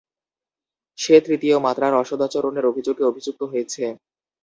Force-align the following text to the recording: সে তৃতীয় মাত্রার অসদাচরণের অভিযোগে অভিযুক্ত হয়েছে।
সে 0.99 1.15
তৃতীয় 1.25 1.55
মাত্রার 1.59 1.93
অসদাচরণের 2.01 2.65
অভিযোগে 2.65 3.03
অভিযুক্ত 3.03 3.41
হয়েছে। 3.51 3.83